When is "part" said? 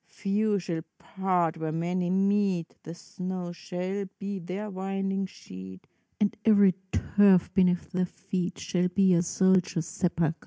0.97-1.57